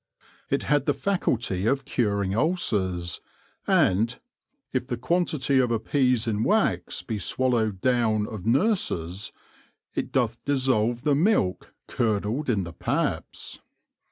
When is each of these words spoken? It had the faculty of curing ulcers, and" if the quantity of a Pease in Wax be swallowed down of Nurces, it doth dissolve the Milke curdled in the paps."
It 0.49 0.63
had 0.63 0.87
the 0.87 0.95
faculty 0.95 1.67
of 1.67 1.85
curing 1.85 2.33
ulcers, 2.35 3.21
and" 3.67 4.17
if 4.73 4.87
the 4.87 4.97
quantity 4.97 5.59
of 5.59 5.69
a 5.69 5.79
Pease 5.79 6.25
in 6.25 6.43
Wax 6.43 7.03
be 7.03 7.19
swallowed 7.19 7.81
down 7.81 8.25
of 8.25 8.41
Nurces, 8.43 9.31
it 9.93 10.11
doth 10.11 10.43
dissolve 10.43 11.03
the 11.03 11.13
Milke 11.13 11.75
curdled 11.87 12.49
in 12.49 12.63
the 12.63 12.73
paps." 12.73 13.59